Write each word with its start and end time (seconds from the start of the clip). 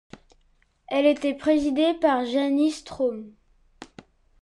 Elle 0.87 1.05
était 1.05 1.35
présidée 1.35 1.93
par 1.93 2.25
Jānis 2.25 2.71
Straume. 2.71 3.31